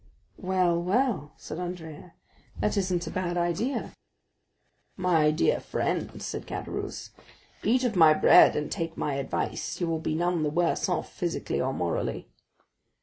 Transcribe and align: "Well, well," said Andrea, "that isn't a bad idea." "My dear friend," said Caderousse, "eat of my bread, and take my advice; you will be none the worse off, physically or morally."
"Well, 0.39 0.81
well," 0.81 1.33
said 1.37 1.59
Andrea, 1.59 2.15
"that 2.59 2.75
isn't 2.75 3.05
a 3.05 3.11
bad 3.11 3.37
idea." 3.37 3.91
"My 4.97 5.29
dear 5.29 5.59
friend," 5.59 6.19
said 6.23 6.47
Caderousse, 6.47 7.11
"eat 7.63 7.83
of 7.83 7.95
my 7.95 8.15
bread, 8.15 8.55
and 8.55 8.71
take 8.71 8.97
my 8.97 9.13
advice; 9.13 9.79
you 9.79 9.85
will 9.85 9.99
be 9.99 10.15
none 10.15 10.41
the 10.41 10.49
worse 10.49 10.89
off, 10.89 11.13
physically 11.13 11.61
or 11.61 11.71
morally." 11.71 12.27